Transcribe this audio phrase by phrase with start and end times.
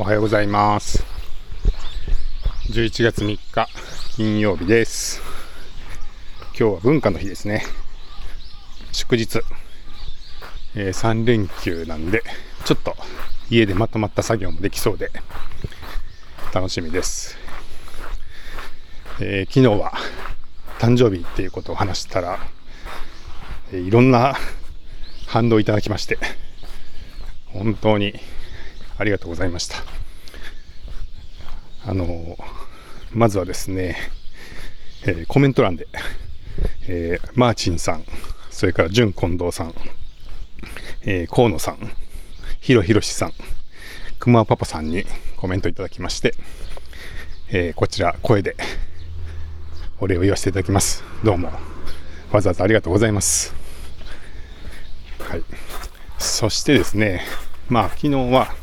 [0.00, 1.04] おはようございます。
[2.70, 3.68] 11月3日
[4.14, 5.20] 金曜日です。
[6.56, 7.64] 今日は文化の日ですね。
[8.92, 9.40] 祝日、
[10.76, 12.22] え3連休なんで、
[12.64, 12.94] ちょっと
[13.50, 15.10] 家でまとまった作業もできそうで、
[16.54, 17.36] 楽しみです。
[19.20, 19.94] えー昨日は
[20.78, 22.38] 誕生日っていうことを話したら、
[23.72, 24.36] えーいろんな
[25.26, 26.18] 反応いただきまして、
[27.46, 28.14] 本当に
[28.98, 29.76] ありがとうございました。
[31.86, 32.36] あの
[33.12, 33.96] まずはですね、
[35.06, 35.86] えーコメント欄で、
[36.88, 38.04] えーマーチンさん、
[38.50, 39.74] それから純近藤さん、
[41.02, 41.78] えー河野さん、
[42.60, 43.32] ひろひろしさん、
[44.18, 45.04] くまパパさんに
[45.36, 46.34] コメントいただきまして、
[47.50, 48.56] えーこちら声で
[50.00, 51.04] お礼を言わせていただきます。
[51.22, 51.52] どうも、
[52.32, 53.54] わざわざありがとうございます。
[55.20, 55.44] はい。
[56.18, 57.22] そしてですね、
[57.68, 58.54] まあ昨日は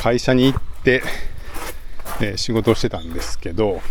[0.00, 1.02] 会社に行って、
[2.22, 3.82] えー仕事をしてたんですけど、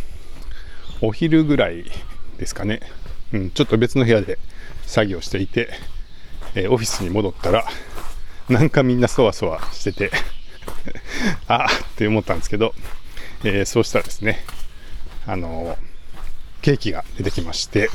[1.01, 1.85] お昼ぐらい
[2.39, 2.79] ですかね、
[3.31, 4.39] うん、ちょっと別の部屋で
[4.87, 5.69] 作業していて、
[6.55, 7.63] えーオフィスに戻ったら、
[8.49, 10.11] なんかみんなそわそわしてて、
[11.47, 12.73] あーって思ったんですけど、
[13.43, 14.43] えーそうしたらですね、
[15.27, 15.77] あのー
[16.63, 17.87] ケーキが出てきまして、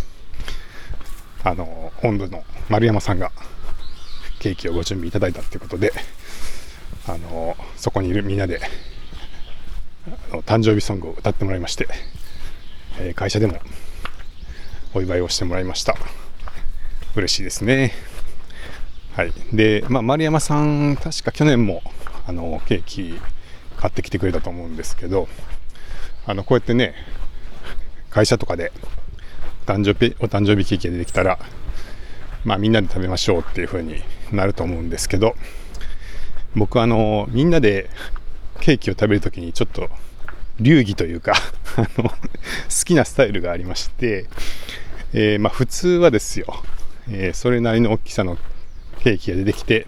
[1.42, 3.32] あのー本部の丸山さんが
[4.38, 5.92] ケーキをご準備いただいたということで、
[7.06, 8.60] あのそこにいるみんなで
[10.30, 11.86] あの誕生日ソングを歌ってもらいまして、
[12.98, 13.58] えー会社でも
[14.94, 15.96] お祝いをしてもらいました。
[17.16, 17.92] 嬉しいですね。
[19.16, 19.32] はい。
[19.52, 21.82] で、まあ、丸山さん確か去年も
[22.26, 23.18] あのケーキ
[23.76, 25.28] 買ってきてくれたと思うんですけど
[26.26, 26.94] あのこうやってね
[28.10, 28.72] 会社とかで
[29.66, 31.38] お誕生日お誕生日ケーキが出てきたら
[32.44, 35.34] まあみんなで食べましょうっていう風になると思うんですけど
[36.54, 37.90] 僕あのみんなで
[38.60, 39.88] ケーキを食べるときにちょっと
[40.60, 41.32] 流儀というか
[41.76, 42.14] あの好
[42.84, 44.26] きなスタイルがありまして、
[45.12, 46.62] えーまあ普通はですよ、
[47.10, 48.38] えーそれなりの大きさの
[49.00, 49.86] ケーキが出てきて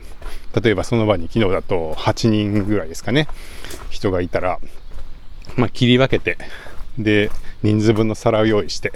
[0.60, 3.28] 例えばその場に昨日だと8人ぐらいですかね。
[3.90, 4.58] 人がいたら、
[5.56, 6.36] まあ、切り分けて
[6.98, 7.30] で
[7.62, 8.92] 人数分の皿を用意して、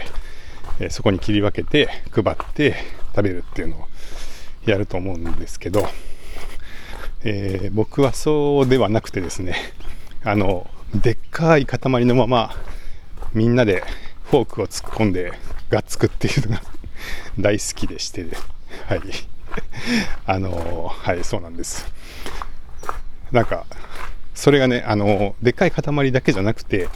[0.80, 2.74] えーそこに切り分けて配って
[3.14, 3.88] 食べるっていうのを
[4.66, 5.88] やると思うんですけど、
[7.24, 9.54] えー僕はそうではなくてですね
[10.24, 12.54] あのでっかい塊のまま
[13.34, 13.82] みんなで
[14.24, 15.32] フォークを突っ込んで
[15.70, 16.62] がっつくっていうのが
[17.38, 18.26] 大好きでして、
[18.86, 19.00] はい。
[20.26, 21.86] あのはいそうなんです。
[23.32, 23.66] なんか
[24.34, 26.88] それがねあのでっかい塊だけじゃなくて、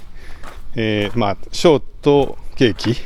[0.74, 2.96] えーまあショートケーキ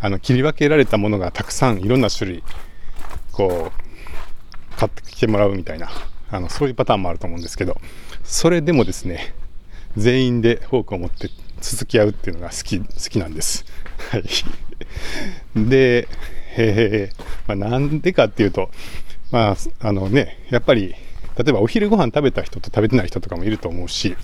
[0.00, 2.42] あの切り分けられたものがたくさんいろんな種類
[3.32, 5.90] こう買ってきてもらうみたいな
[6.32, 7.76] あのそういうパターンもあると思うんですけど
[8.24, 9.34] それでもですね
[9.96, 13.64] 全員でフォークを持って続き合うっていうのが好き好きなんです。
[14.10, 14.24] はい、
[15.54, 16.08] で、
[16.56, 18.70] えーまあ、なんでかっていうと、
[19.30, 19.56] まあ
[19.86, 20.94] あのね、やっぱり
[21.36, 24.16] 例えばお昼ご飯食べた人と食べてない人とかもいると思うし、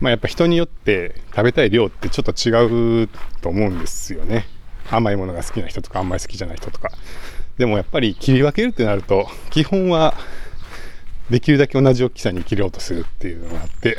[0.00, 3.08] まあ、やっぱ人によって食べたい量ってちょっと違う
[3.40, 4.46] と思うんですよね。
[4.90, 6.90] 甘いものが好きな人とかあんまり好きじゃない人とか。
[7.56, 10.14] でもやっぱり切り分けるってなると基本は
[11.30, 13.98] できるだけ同じ大きさに切ろうとするっていうのがあって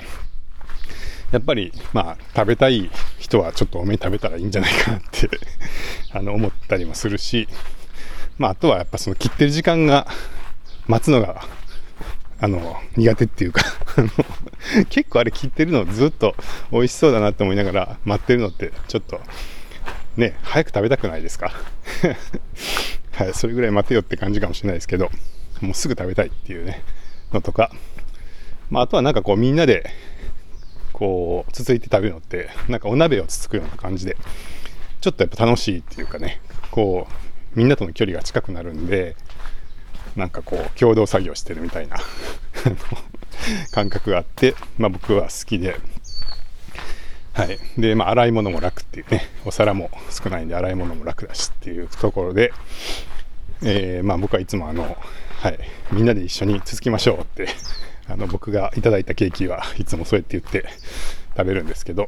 [1.32, 5.30] やっぱりまあ食べたい人はちょっと多めに食べたらいいんじゃないかなって
[6.14, 7.48] あの思ったりもするし
[8.38, 10.08] まああとはやっぱその切ってる時間が
[10.88, 11.44] 待つのが
[12.40, 13.64] あの苦手っていうか
[14.90, 16.36] 結構あれ切ってるのずっと
[16.72, 19.20] 美味しそうだなって思いながら待ってるのってちょっと
[20.18, 21.52] ね早く食べたくないですか？
[23.14, 25.10] はい、それぐらい待てよって感じかもしれないですけど、
[25.62, 26.84] もうすぐ食べたいっていうね、
[27.34, 27.72] のとか、
[28.70, 29.90] まあ、あとはなんかこうみんなで、
[30.94, 34.16] こう、つついて食べるのって、なんかお鍋をつつくような感じで、
[35.02, 36.42] ちょっとやっぱ楽しいっていうかね、
[36.72, 37.08] こ
[37.56, 39.16] う、みんなとの距離が近くなるんで、
[40.16, 41.98] なんかこう、共同作業してるみたいな
[43.72, 45.76] 感覚があって、まあ僕は好きで、
[47.34, 47.60] はい。
[47.78, 52.54] で、まあ、洗い物も楽っていうね、お皿も少ないんで洗い物も楽だしっていうところで、
[53.68, 54.96] えーまあ、僕はいつもあの、
[55.42, 55.60] はい、
[55.92, 57.48] みんなで一緒に続きましょうって、
[58.08, 60.70] あの、僕がいただいたケーキはいつもそうやって言って
[61.36, 62.08] 食べるんですけど、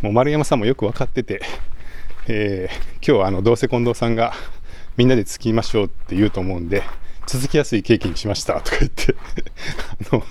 [0.00, 1.42] もう丸山さんもよく分かってて、
[2.28, 4.32] えー今日はあの、どうせ近藤さんが
[4.96, 6.82] みんなで続きましょうって言うと思うんで、
[7.26, 9.14] 続きやすいケーキにしましたとか言って
[10.12, 10.24] あの、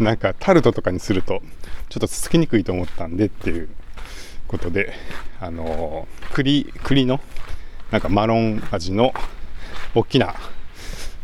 [0.00, 1.42] なんかタルトとかにすると、
[1.88, 3.68] ちょっとつつきにくいと思ったんでっていう
[4.48, 4.92] ことで、
[5.40, 7.20] あの、栗、栗の、
[7.92, 9.14] なんかマロン味の
[9.96, 10.34] 大きな、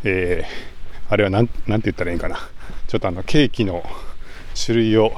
[0.03, 0.73] えー
[1.13, 2.39] あれはなん、て言ったらいいんかな。
[2.87, 3.83] ちょっとあの、ケーキの
[4.55, 5.11] 種類を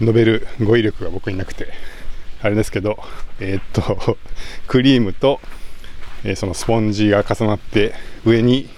[0.00, 1.68] 述べる語彙力が僕になくて、
[2.42, 2.98] あれですけど、
[3.38, 4.18] えー、っと、
[4.66, 5.40] クリームと、
[6.24, 7.94] えー、そのスポンジが重なって、
[8.24, 8.68] 上に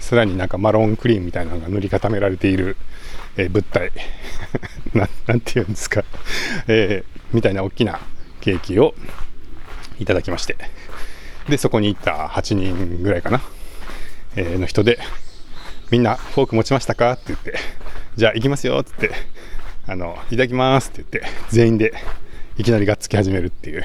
[0.00, 2.76] さらになんかマロンクリームみたいなのが塗り固められている、
[3.36, 3.92] えー、物体。
[4.94, 6.02] な、なんて言うんですか、
[6.66, 8.00] えー、みたいな大きな
[8.40, 8.96] ケーキを
[10.00, 10.56] いただきまして、
[11.48, 13.40] で、そこに行った8人ぐらいかな、
[14.34, 14.98] えー、の人で、
[15.90, 17.12] みんなフォーク持ちましたか？
[17.12, 17.54] って言って、
[18.16, 19.18] じゃあ行きますよって言って、
[19.86, 21.92] あの、いただきますって言って、全員で
[22.58, 23.84] いきなりがっつき始めるっていう、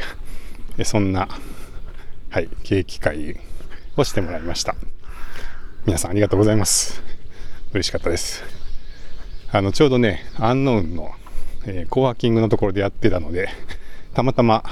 [0.84, 1.28] そんな、
[2.30, 3.40] はい、ケーキ会
[3.98, 4.76] をしてもらいました。
[5.86, 7.04] 皆さんありがとうございます。
[7.74, 8.44] 嬉しかったです。
[9.52, 11.12] あの、ちょうどね、アンノウンの、
[11.66, 13.50] えー、コワーキングのところでやってたので、
[14.14, 14.64] たまたま、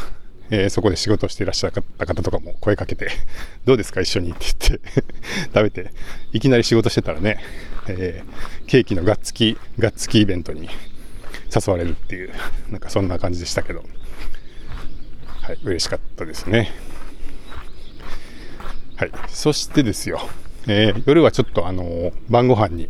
[0.51, 3.09] えー、そこで仕事をしていらっしゃった方とかも声かけて、
[3.65, 4.89] どうですか一緒にって言って
[5.53, 5.91] 食べて、
[6.33, 7.43] いきなり仕事してたらね、
[7.87, 10.69] えー、ケーキのがっつき、がっつきイベントに
[11.53, 12.31] 誘われるっていう、
[12.69, 13.83] なんかそんな感じでしたけど、
[15.41, 16.71] はい、嬉しかったですね。
[18.95, 20.19] はい、そしてですよ、
[20.67, 22.89] えー、夜はちょっとあの、晩ご飯に、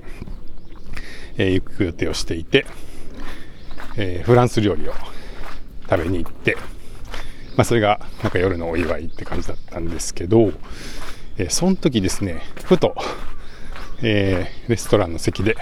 [1.38, 2.65] え、行く予定をしていて、
[3.95, 4.94] えフランス料理を
[5.89, 6.57] 食べに行って、
[7.59, 10.53] まあ、それがなんか夜のお祝いって感じだったんですけど、
[11.38, 12.95] えー、その時ですね、ふと、
[14.01, 15.57] えー、レストランの席で、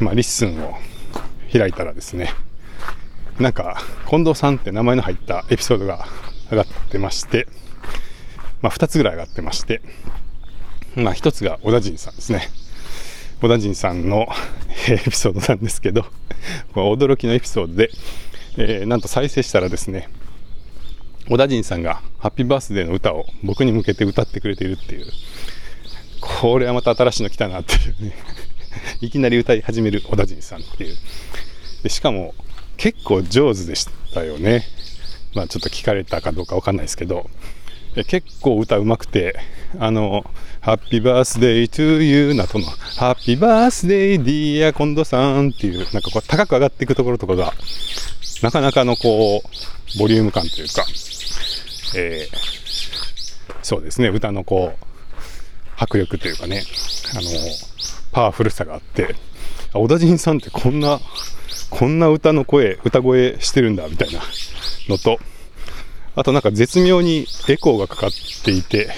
[0.00, 0.74] まあ、 LISTEN を
[1.52, 2.30] 開いたらですね、
[3.38, 6.08] なんか、近藤さんって名前の入ったエピソードが
[6.50, 7.46] 上がってまして、
[8.60, 9.80] まあ、2つぐらい上がってまして、
[10.96, 12.48] まあ、1つが小田陣さんですね。
[13.40, 14.26] 小田陣さんの
[14.88, 16.06] エピソードなんですけど、
[16.74, 17.92] 驚きのエピソードで、
[18.56, 20.08] えー、なんと再生したらですね、
[21.30, 25.06] 小田陣さんがハッピーバースデーの歌を僕に向けて歌ってくれているっていう、
[26.20, 28.14] これはまた新しいの来たなっていうね
[29.00, 30.96] いきなり歌い始める小田陣さんっていう。
[31.84, 32.34] でしかも
[32.76, 34.66] 結構上手でしたよね。
[35.32, 37.30] まあちょっと聞かれたかどうかわかんないですけど、
[38.08, 39.38] 結構歌うまくて、
[39.78, 40.28] あの、
[40.60, 47.54] ハッピーバースデートゥーユーなとの、ハッピーバースデーディアコンドさんっていう、なんかこう高く上がっていくところとかが、
[48.42, 50.84] なかなかのこう、ボリューム感というか、
[51.96, 54.84] えー、そうですね、歌のこう、
[55.76, 56.62] 迫力というかね、
[57.14, 57.22] あの、
[58.12, 59.14] パワフルさがあって、
[59.72, 61.00] 小田陣さんってこんな、
[61.70, 64.20] こんな歌の声、歌声してるんだ、みたいな
[64.88, 65.18] のと、
[66.16, 68.10] あとなんか絶妙にエコーがかかっ
[68.44, 68.90] ていて、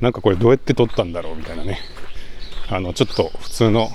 [0.00, 1.80] なんかこれどうやって撮ったんだろうみたいなね。
[2.68, 3.90] あの、ちょっと普通の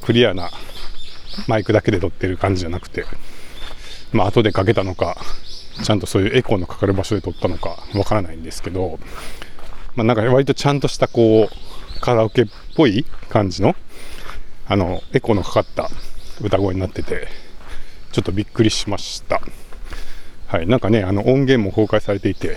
[0.00, 0.50] クリアな
[1.46, 3.04] マイクだけで撮ってる感じじゃなくて、
[4.12, 5.18] まあ後でかけたのか、
[5.82, 8.98] ちゃんとそういうエコーのかかる場所で撮ったのかわからないんですけど、
[9.94, 12.46] まあなんか割とちゃんとしたこう、カラオケっ
[12.76, 13.74] ぽい感じの、
[14.66, 15.90] あの、エコーのかかった
[16.40, 17.28] 歌声になってて、
[18.12, 19.40] ちょっとびっくりしました。
[20.46, 22.56] はい、なんかね、あの音源も公開されていて、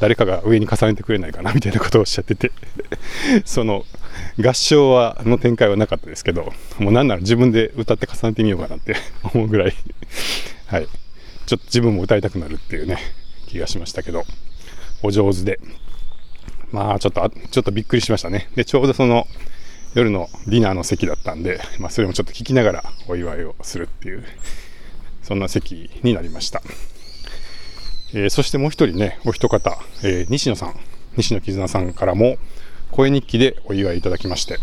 [0.00, 2.50] 誰かが上に重ねてくれないかなみたいなことをおっしゃってて
[3.46, 3.84] その
[4.38, 8.96] 合唱はの展開はなかったですけど、もうなんなら自分で歌って重ねてみようかなって
[9.32, 9.74] 思うぐらい
[10.66, 10.88] はい、
[11.46, 12.98] ちょっと自分も歌いたくなるっていうね、
[13.46, 14.24] 気がしましたけど、
[15.02, 15.60] お上手で、
[16.72, 18.50] まあちょっと、ちょっとびっくりしましたね。
[18.54, 19.26] で、ちょうどその
[19.94, 24.24] 夜のディナーの席だったんで、まあそれもちょっと聞きながらお祝いをするっていう、
[25.22, 26.62] そんな席になりました。
[28.14, 30.74] えー、そしてもう一人ね、お一方、えー、西野さん、
[31.16, 32.38] 西野絆さんからも
[32.90, 34.58] 声日記でお祝いいただきまして、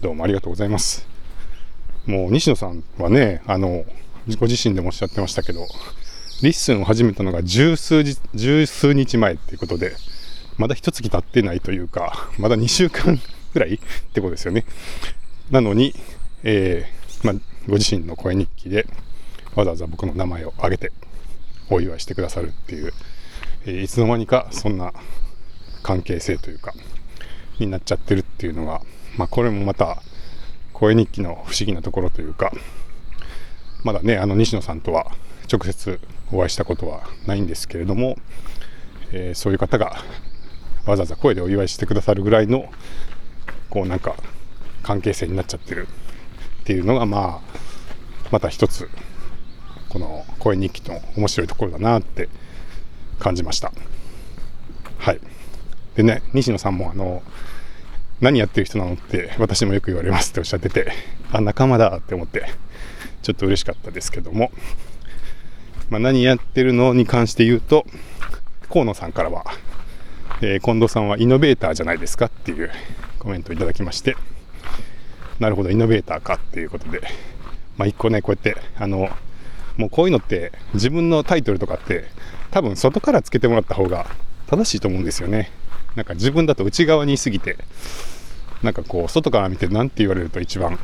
[0.00, 1.06] どうもありがとうございます。
[2.06, 3.84] もう西野さんはね、あの、
[4.38, 5.66] ご自身でもおっしゃってましたけど、
[6.42, 9.96] リッスンを始めたのが十数日、十数日前っていうことで、
[10.56, 13.20] まだ一月経ってないというか、まだ2週間
[13.52, 13.78] ぐらいっ
[14.12, 14.64] てことですよね。
[15.50, 15.94] なのに、
[16.42, 18.86] えー、まあ、ご自身の声日記で、
[19.54, 20.92] わざわざ僕の名前を挙げて
[21.70, 22.92] お祝いしてくださるっていう、
[23.66, 24.92] えー、いつの間にかそんな
[25.82, 26.72] 関係性というか、
[27.58, 28.80] になっちゃってるっていうのが、
[29.16, 30.02] まあ、これもまた、
[30.72, 32.52] 声日記の不思議なところというか、
[33.84, 35.12] まだね、あの西野さんとは
[35.52, 36.00] 直接
[36.32, 38.16] お会いしたことはないんですけれども、
[39.12, 40.02] えー、そういう方が
[40.86, 42.70] わざわざ声でお祝いしてくださるぐらいの、
[43.70, 44.16] こうなんか
[44.82, 45.86] 関係性になっちゃってる
[46.62, 48.88] っていうのが、まあ、また一つ
[49.90, 52.28] この声日記の面白いところだなって
[53.18, 53.72] 感じました。
[54.98, 55.20] はい。
[55.94, 57.22] でね、西野さんもあの、
[58.24, 60.92] 何やってる人なのって私もよく言われますっておっしゃってて、
[61.30, 62.46] あ、仲間だって思って、
[63.22, 64.50] ちょっと嬉しかったですけども、
[65.90, 67.84] まあ、何やってるのに関して言うと、
[68.72, 69.44] 河野さんからは、
[70.40, 72.70] えー、近藤さんはイノベーターじゃないですかっていう
[73.18, 74.16] コメントをいただきまして、
[75.38, 77.02] なるほどイノベーターかっていうことで
[77.76, 79.10] まあ個ねこうやってあの
[79.76, 82.04] もうこういうのって自分のタイトルとかって
[82.50, 84.06] 多分外からつけてもらった方が
[84.46, 85.50] 正しいと思うんですよね。
[85.96, 87.56] なんか自分だと内側にいすぎて
[88.64, 90.78] なんかこう外から見て何て言われると一番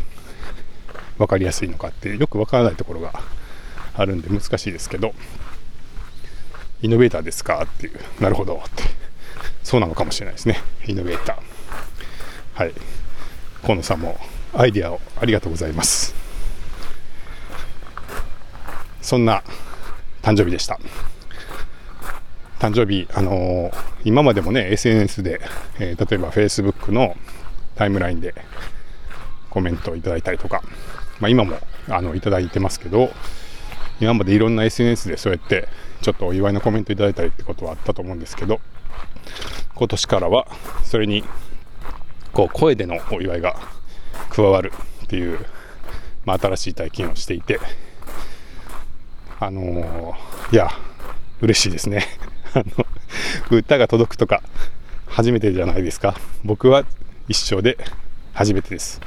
[1.19, 3.13] 分かりやすいのかってよく分からないところが
[3.95, 5.13] あるんで難しいですけど
[6.83, 9.01] イノベーターですかっていうなるほどって。
[9.63, 10.59] そうなのかもしれないですね。
[10.87, 11.39] イノベーター。
[12.55, 12.73] はい。
[13.63, 14.19] 河野さんも
[14.55, 16.15] アイデアをありがとうございます。
[19.03, 19.43] そんな
[20.23, 20.79] 誕生日でした。
[22.59, 25.41] 誕生日、あのー、今までもね SNS で、
[25.79, 27.17] えー、例えば Facebook の
[27.81, 28.35] タイムラインで
[29.49, 30.63] コメントをいただいたりとか、
[31.19, 31.57] まあ、今も
[31.89, 33.11] あのいただいてますけど
[34.03, 35.67] 今までいろんな SNS でそうやって
[36.03, 38.61] ちょっとお祝いのコメントいただいたりってことはあったと思うんですけど
[39.75, 40.47] 今年からは
[40.85, 41.25] それに
[42.35, 43.57] こう声でのお祝いが
[44.29, 45.39] 加わるっていう、
[46.27, 47.61] まあ、新しい体験をしていて
[49.39, 50.69] あのー、いや
[51.41, 52.05] 嬉しいですね。
[52.53, 52.87] あの
[53.51, 54.43] 歌が届くとか
[55.07, 56.15] 初めてじゃないですか。
[56.45, 56.85] 僕は
[57.31, 57.79] 一生で
[58.33, 59.01] 初めてです。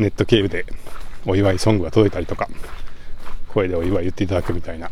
[0.00, 0.66] ネット経由で
[1.24, 2.48] お祝いソングが届いたりとか
[3.46, 4.90] 声でお祝い言っていただくみたいな。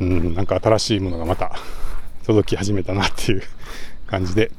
[0.00, 1.56] うんなんか新しいものがまた
[2.26, 3.42] 届き始めたなっていう
[4.08, 4.50] 感じで、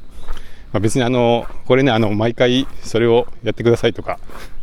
[0.71, 4.17] まあ、別にあのこれねあの毎回それをやってくださいとか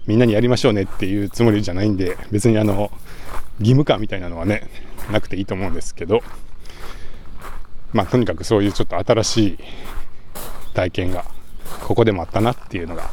[0.06, 2.90] みんなにやりましょうねっていうつもりじゃないんで別にあの
[3.58, 4.70] 義務感みたいなのはね
[5.12, 6.22] なくていいと思うんですけど。
[7.92, 9.58] まあとにかくそういうちょっと新しい
[10.72, 11.26] 体験が
[11.82, 13.10] ここでもあったなっていうのが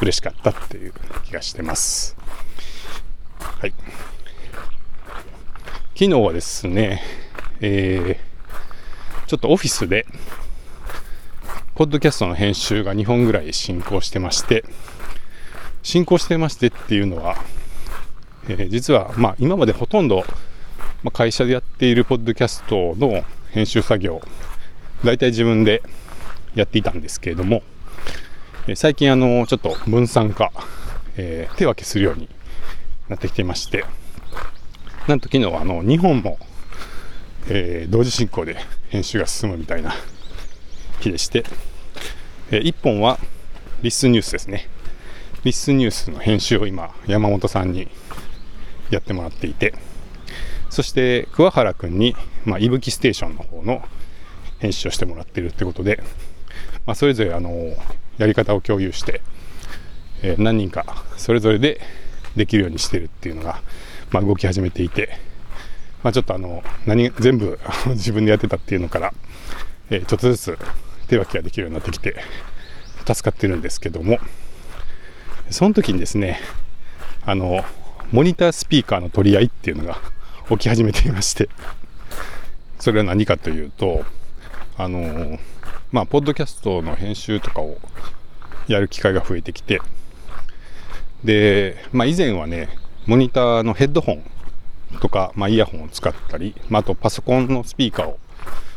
[0.00, 0.92] 嬉しかったっていう
[1.24, 2.16] 気がしてます。
[3.38, 3.74] はい。
[5.94, 7.02] 昨日はですね、
[7.60, 10.06] えー、ちょっとオフィスで、
[11.74, 14.64] ポッドキャストの編集が2本ぐらい進行してまして、
[15.82, 17.36] 進行してましてっていうのは、
[18.48, 20.24] えー、実は、まあ、今までほとんど、
[21.02, 24.20] まあ、会社でやっているポッドキャストの編集作業、
[25.04, 25.82] 大体自分で
[26.54, 27.62] やっていたんですけれども、
[28.74, 30.50] 最近あの、ちょっと分散化、
[31.16, 32.28] えー、手分けするように
[33.08, 33.84] なってきていまして、
[35.06, 36.36] なんと昨日あの、2本も、
[37.48, 38.56] えー、同時進行で
[38.88, 39.94] 編集が進むみたいな
[40.98, 41.44] 日でして、
[42.50, 43.20] えー、1本は
[43.82, 44.66] リスニュースですね。
[45.44, 47.86] リスニュースの編集を今、山本さんに
[48.90, 49.74] やってもらっていて、
[50.70, 53.84] そして桑原君に、まあ、いぶきステーションの方の
[54.58, 56.02] 編集をしてもらっているってことで、
[56.84, 57.76] まあ、それぞれあの
[58.18, 59.20] やり方を共有して、
[60.22, 61.80] えー、何人かそれぞれで
[62.36, 63.60] できるようにしてるっていうのが、
[64.10, 65.18] まあ、動き始めていて、
[66.02, 67.58] まあ、ちょっとあの何全部
[67.88, 69.14] 自分でやってたっていうのから、
[69.90, 70.58] えー、ちょっとずつ
[71.08, 72.16] 手分けができるようになってきて
[73.06, 74.18] 助かってるんですけども
[75.50, 76.40] その時にですね
[77.24, 77.64] あの
[78.12, 79.98] モニタースピーカーの取り合いっていうのが
[80.48, 81.48] 起き始めていまして
[82.78, 84.04] それは何かというと
[84.78, 85.38] あの
[85.90, 87.78] まあ、ポッドキャストの編集とかを
[88.68, 89.80] やる機会が増えてきて、
[91.24, 92.68] で、まあ、以前はね、
[93.06, 94.24] モニターのヘッドホン
[95.00, 98.18] とか、まあ、イヤホンを使ったり、まあ、あとパソコンのスピーカーを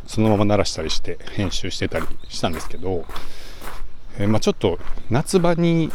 [0.08, 3.06] そのまま鳴らしたりして編集してたりしたんですけど、
[4.18, 4.80] えー、まあ、ちょっと
[5.10, 5.92] 夏場に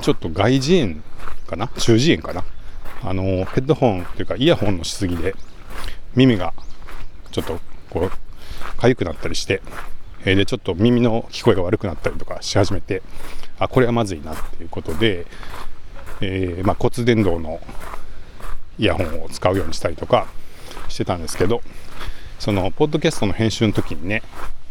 [0.00, 1.02] ちょっと外耳炎
[1.46, 1.68] かな？
[1.68, 2.44] 中耳炎かな？
[3.04, 5.34] あのヘッドホンというかイヤホンのしすぎで
[6.14, 6.54] 耳が
[7.30, 8.10] ちょっとこう
[8.78, 9.62] 痒くなったりして
[10.24, 13.02] えでちょっと耳の聞こえが悪くなったりとかし始めて
[13.58, 15.26] あこれはまずいなっていうことで、
[16.20, 17.60] えー、まあ、骨伝導の
[18.78, 20.26] イヤホンを使うようにしたりとか
[20.88, 21.62] してたんですけど
[22.38, 24.22] そのポッドキャストの編集の時にね、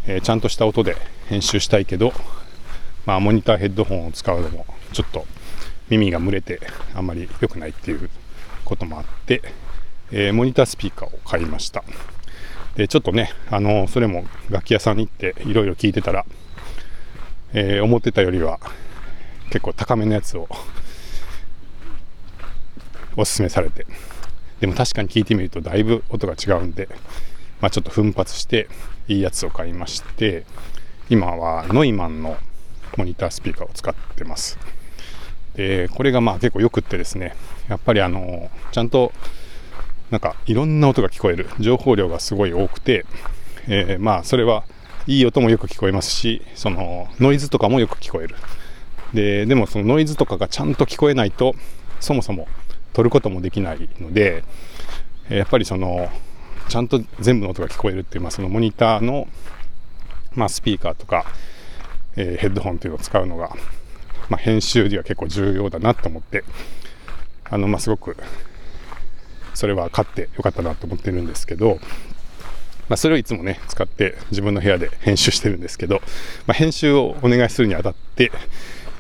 [0.06, 0.96] えー、ちゃんとした音で
[1.28, 2.14] 編集したいけど、
[3.06, 5.26] まあ、モニターヘッドホンを使うのもちょっと
[5.90, 6.62] 耳が蒸れて
[6.96, 8.10] あんまり良くないっていう
[8.64, 9.42] こともあって、
[10.12, 11.84] えー、モニタースピーカーを買いました。
[12.76, 16.26] でちょっとねあのそれも楽器屋さんに行っていろいろ聞いてたら、
[17.54, 18.60] えー、思ってたよりは
[19.50, 20.48] 結構高めのやつを
[23.18, 23.86] おすすめされて。
[24.62, 26.88] でも確かに聞いてみるとだいぶ音が違うんで、
[27.62, 28.70] まあ、ちょっと奮発して
[29.08, 30.46] いいやつを買いまして
[31.10, 32.38] 今はノイマンの
[32.96, 34.58] モニタースピーカーを使ってます。
[35.56, 37.36] でこれがまあ結構よくってですね
[37.68, 39.12] やっぱりあのちゃんと
[40.12, 41.48] なんかいろんな音が聞こえる。
[41.60, 43.06] 情報量がすごい多くて、
[43.68, 44.64] えー、まあそれは
[45.08, 48.36] いい音もよく聞こえますしそのノイズとかもよく聞こえる。
[49.14, 51.56] ででもそのノイズとかがちゃんと聞こえないと
[52.00, 52.48] そもそも
[52.94, 54.44] 撮ることもできないので
[55.30, 56.10] やっぱりその
[56.72, 59.28] ちゃんと全部の音が聞こえるっていう、まあ、そのモニターの、
[60.34, 61.26] まあ、スピーカーとか、
[62.16, 63.54] えー、ヘッドホンっていうのを使うのが、
[64.30, 66.46] まあ、編集では結構重要だなと思って、
[67.44, 68.16] あの、まあ、すごく、
[69.54, 71.80] それは買ってよかったなと思ってるんですけど、
[72.90, 76.02] まあ、それをいつもね、使って自分の部屋で編集してるんですけど、
[76.46, 78.32] まあ、編集をお願いするにあたって、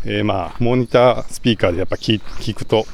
[0.06, 2.22] えー、まあ、モニタースピーカーでやっぱ聞
[2.56, 2.86] くと、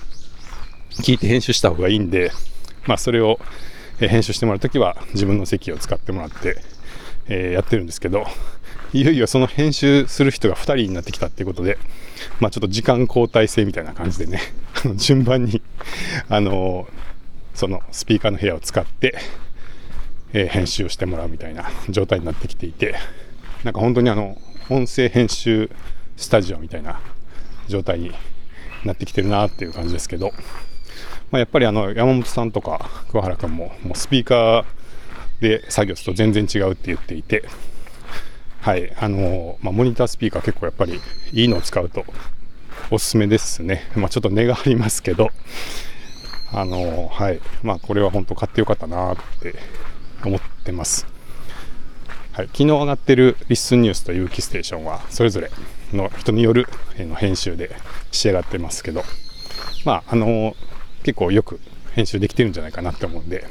[0.89, 2.31] 聞いて編集した方がいいんで、
[2.87, 3.39] まあ、それを
[3.99, 6.57] 編集してもらうときは自分の席を使ってもらって、
[7.27, 8.25] えー、やってるんですけど、
[8.93, 11.77] いよいよその編集する人が2人になってきたっていうことで、
[12.39, 14.41] まあ、ちょっと時間交代制みたいな感じでね、
[14.95, 15.61] 順番に、
[16.29, 16.87] あの
[17.57, 19.17] そのスピーカーの部屋を使って、
[20.31, 22.93] えー、編集をしてもらうみたいな状態になってきていて、
[23.63, 24.37] なんか本当にあの、
[24.69, 25.71] 音声編集
[26.17, 26.99] スタジオみたいな
[27.67, 28.11] 状態に
[28.85, 30.33] なってきてるなっていう感じですけど、
[31.31, 37.43] まあ、やっぱりあの山本さんとか桑原君ももうスピーカーで作業すると全然違うって言っていて、
[38.61, 40.99] はいあのまあ、モニタースピーカー結構やっぱり
[41.33, 42.05] いいのを使うと
[42.91, 45.31] おすすめですね、まあ、ちょっと値がありますけど、
[46.51, 49.55] あのはいまあ、これは本当買ってよかったなって
[50.23, 51.05] 思ってます。
[52.31, 55.49] はい、昨日上がってるリッスンニュースと有機ステーションはそれぞれ
[55.91, 57.75] の人による編集で
[58.11, 59.03] 仕上がってますけど、
[59.85, 60.55] まあ、あの
[61.03, 61.59] 結構よく
[61.93, 63.45] 編集できてるんじゃないかなって思うんで、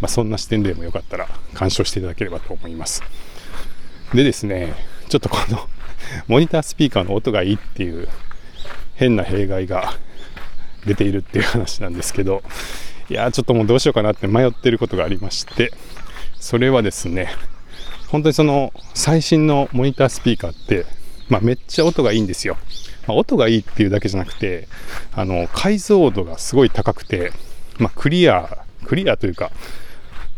[0.00, 3.02] まあ、そんな視点でもよかったら鑑賞していただければと思います。
[4.14, 4.74] でですね、
[5.08, 5.68] ちょっとこの
[6.26, 8.08] モニタースピーカーの音がいいっていう
[8.94, 9.92] 変な弊害が
[10.86, 12.42] 出ているっていう話なんですけど、
[13.08, 15.72] いやちょっともうどうしようかなって迷ってることがありまして、
[16.38, 17.28] それはですね、
[18.08, 20.86] 本当にその最新のモニタースピーカーって、
[21.28, 22.56] まあ、めっちゃ音がいいんですよ。
[23.06, 24.68] まあ、音がいいっていうだけじゃなくて、
[25.12, 27.32] あの、解像度がすごい高くて、
[27.78, 29.50] まあ、クリア、クリアというか、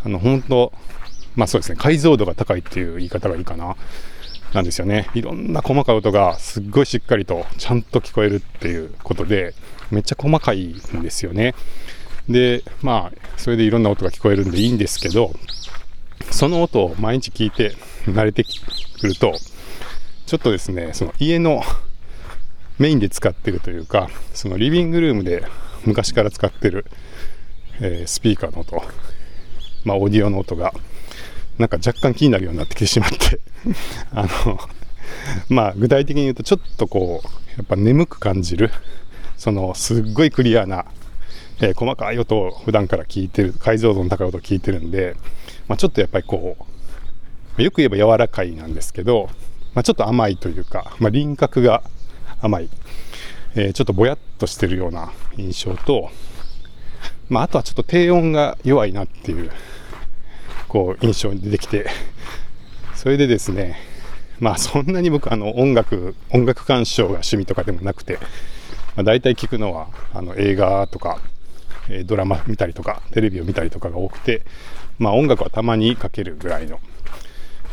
[0.05, 0.73] あの、本当
[1.37, 3.77] まあそうですね、解像度が高いっていう言い方がいいかな。
[4.53, 5.09] なんですよね。
[5.15, 9.55] いろんな細かい音がすっごいしっかりとちゃんと聞こえるっていうことで、
[9.91, 11.55] めっちゃ細かいんですよね。
[12.29, 15.33] で、まあ、それでいろんな音が聞こえるんでいいんですけど、
[16.31, 17.73] その音を毎日聞いて
[18.07, 18.45] 慣れて
[19.01, 19.33] くると、
[20.27, 21.63] ちょっとですね、その家の
[22.79, 25.45] メインで使ってるというか、そのリビングルームで
[25.85, 26.87] 昔から使ってる、
[27.81, 28.83] えー、スピーカーの音、
[29.85, 30.75] まあ、オーディオの音が、
[31.59, 33.41] なんか若干気になるようになってきてしまって。
[34.13, 34.61] あの、
[35.49, 38.71] まあ、具体的に言うと、ちょっとこう、やっぱ眠く感じる、
[39.37, 40.85] その、すっごいクリアな、
[41.61, 45.17] えー、細かい音を普段から聞いてる、解像度の高い音を聞いてるんで、
[45.69, 46.57] まあ、ちょっとやっぱりこ
[47.59, 49.31] う、よく言えば柔らかいなんですけど、
[49.75, 51.83] まあ、ちょっと甘いというか、まあ、輪郭が
[52.41, 52.69] 甘い、
[53.55, 56.11] えー、ちょっとぼやっとしてるような印象と、
[57.29, 59.51] まあ、あとはちょっと低音が弱いなっていう、
[60.69, 61.87] こう、印象に出てきて、
[62.95, 63.77] それでですね、
[64.39, 68.19] まあそんなに僕あの音楽、音楽鑑賞が趣味とかでもなくて、
[68.95, 71.21] まあ、大体聞くのはあの映画とか、
[71.89, 74.43] えドラマ見たりとか、テレビを見たりとかが多くて、
[74.99, 76.81] まあ音楽はたまにかけるぐらいの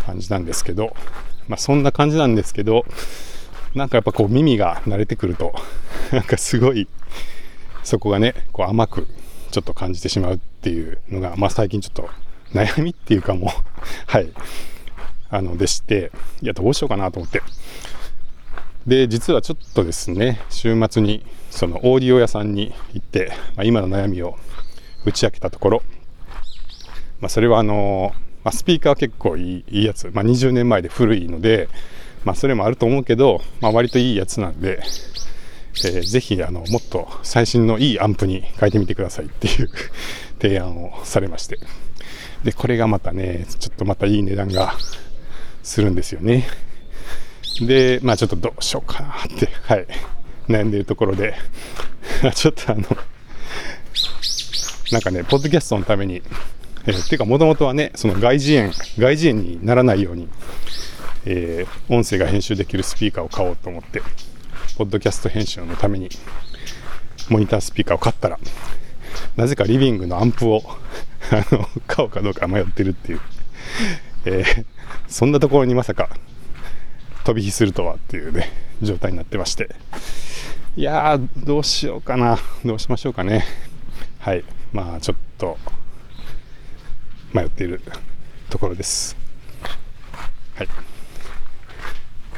[0.05, 0.95] 感じなんですけど、
[1.47, 2.85] まあそんな感じなんですけど、
[3.75, 5.53] なんかやっぱこう耳が慣れてくると、
[6.11, 6.87] なんかすごい、
[7.83, 9.07] そこがね、こう甘く
[9.51, 12.09] ちょっと感じてしまうっていうのが、まあ最近ちょっと
[12.53, 13.49] 悩みっていうかもう
[14.07, 14.31] はい、
[15.29, 16.11] あの、でして、
[16.41, 17.41] いや、どうしようかなと思って。
[18.87, 24.37] で、実はちょっとですね、週末にそのオーディオ屋さんに行って、まあ、今の悩みを
[25.05, 25.83] 打ち明けたところ、
[27.19, 28.13] まあ、それはあの
[28.43, 31.69] まあ、スピーカー結構いいいいやつ、まあ、20年前で古いので、
[32.25, 34.79] まあ、それもあると思うけど、まあ、割といいやつなんで、
[35.85, 39.69] えー、ぜひあのもっと最新のいいアンプに変えてみてくださいっていう
[40.41, 41.57] 提案をされまして
[42.43, 44.75] でこれがまたねちょっとまたいい値段が
[45.61, 46.47] するんですよね。
[47.65, 49.87] でまあちょっとどうしようかなってはい
[50.47, 51.35] 悩んでいるところで。
[52.35, 52.81] ちょっとあの
[54.91, 56.21] なんかねポッドキャストのために
[56.85, 60.27] えー、ていうか、もともとはね、その外耳炎、外耳炎にならないように、
[61.25, 64.01] えー、音声が編集できるスピーカーを買おうと思って、
[64.77, 66.09] ポッドキャスト編集のために、
[67.29, 68.39] モニタースピーカーを買ったら、
[69.35, 70.63] なぜかリビングのアンプを
[71.31, 73.21] あの、買おうかどうか迷ってるっていう、
[74.25, 74.65] えー、
[75.07, 76.09] そんなところにまさか
[77.23, 78.49] 飛び火するとはっていうね、
[78.81, 79.69] 状態になってまして。
[80.75, 82.37] いやー、どうしようかな。
[82.65, 83.45] どうしましょうかね。
[84.19, 84.43] はい。
[84.71, 85.57] まあ、ちょっと、
[87.33, 87.81] 迷っている
[88.49, 89.15] ところです。
[90.55, 90.67] はい。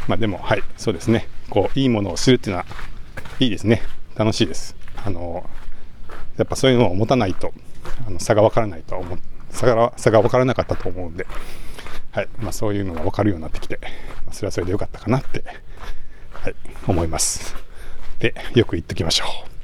[0.07, 1.27] まあでも、はい、そうですね。
[1.49, 2.65] こう、いいものを知るっていうのは、
[3.39, 3.81] いいですね。
[4.15, 4.75] 楽しいです。
[4.95, 5.49] あの、
[6.37, 7.53] やっぱそういうのを持たないと、
[8.07, 9.19] あの差が分からないとは思う、
[9.51, 11.25] 差が差が分からなかったと思うんで、
[12.11, 13.79] はい、まあそういうのが分かるようになってきて、
[14.25, 15.43] まあ、それはそれで良かったかなって、
[16.31, 16.55] はい、
[16.87, 17.55] 思います。
[18.19, 19.54] でよく言っときましょう。